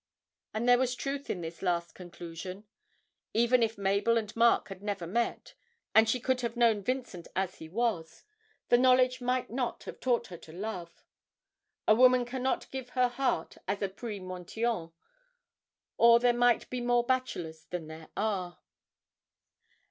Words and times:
And 0.51 0.67
there 0.67 0.79
was 0.79 0.95
truth 0.95 1.29
in 1.29 1.41
this 1.41 1.61
last 1.61 1.93
conclusion. 1.93 2.63
Even 3.35 3.61
if 3.61 3.77
Mabel 3.77 4.17
and 4.17 4.35
Mark 4.35 4.69
had 4.69 4.81
never 4.81 5.05
met, 5.05 5.53
and 5.93 6.09
she 6.09 6.19
could 6.19 6.41
have 6.41 6.57
known 6.57 6.81
Vincent 6.81 7.27
as 7.35 7.57
he 7.59 7.69
was, 7.69 8.23
the 8.69 8.79
knowledge 8.79 9.21
might 9.21 9.51
not 9.51 9.83
have 9.83 9.99
taught 9.99 10.25
her 10.29 10.37
to 10.37 10.51
love. 10.51 11.03
A 11.87 11.93
woman 11.93 12.25
cannot 12.25 12.71
give 12.71 12.89
her 12.89 13.09
heart 13.09 13.59
as 13.67 13.79
a 13.83 13.89
prix 13.89 14.19
Montyon, 14.19 14.91
or 15.99 16.19
there 16.19 16.33
might 16.33 16.67
be 16.71 16.81
more 16.81 17.03
bachelors 17.05 17.65
than 17.65 17.85
there 17.85 18.09
are. 18.17 18.57